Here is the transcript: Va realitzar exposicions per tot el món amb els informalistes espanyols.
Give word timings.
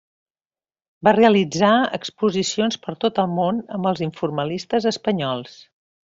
Va 1.07 1.11
realitzar 1.17 1.73
exposicions 1.97 2.79
per 2.87 2.95
tot 3.05 3.21
el 3.25 3.29
món 3.37 3.59
amb 3.77 3.89
els 3.91 4.01
informalistes 4.09 4.89
espanyols. 4.97 5.59